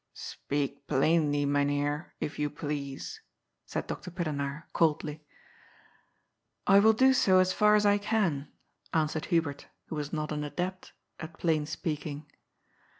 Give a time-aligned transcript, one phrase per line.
[0.15, 1.45] "Speak plainly.
[1.45, 3.21] Mynheer, if you please,"
[3.67, 4.09] said Dr.
[4.09, 5.23] Pillenaar coldly."
[6.65, 8.51] I will do so as far as I can,"
[8.95, 12.25] answered Hubert, who was not an adept at plain speaking.